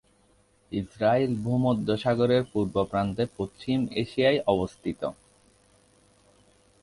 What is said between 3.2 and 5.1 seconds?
পশ্চিম এশিয়ায় অবস্থিত।